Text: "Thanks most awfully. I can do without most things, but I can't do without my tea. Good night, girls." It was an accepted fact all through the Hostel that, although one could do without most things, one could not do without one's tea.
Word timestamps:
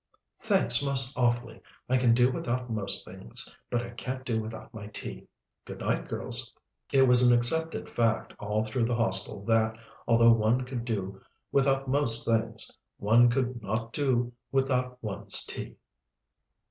"Thanks 0.39 0.81
most 0.81 1.15
awfully. 1.15 1.61
I 1.87 1.95
can 1.97 2.15
do 2.15 2.31
without 2.31 2.71
most 2.71 3.05
things, 3.05 3.55
but 3.69 3.83
I 3.83 3.91
can't 3.91 4.25
do 4.25 4.41
without 4.41 4.73
my 4.73 4.87
tea. 4.87 5.27
Good 5.63 5.77
night, 5.79 6.07
girls." 6.07 6.55
It 6.91 7.03
was 7.07 7.21
an 7.21 7.37
accepted 7.37 7.87
fact 7.87 8.33
all 8.39 8.65
through 8.65 8.85
the 8.85 8.95
Hostel 8.95 9.45
that, 9.45 9.77
although 10.07 10.33
one 10.33 10.65
could 10.65 10.85
do 10.85 11.21
without 11.51 11.87
most 11.87 12.25
things, 12.25 12.75
one 12.97 13.29
could 13.29 13.61
not 13.61 13.93
do 13.93 14.33
without 14.51 14.97
one's 15.03 15.45
tea. 15.45 15.75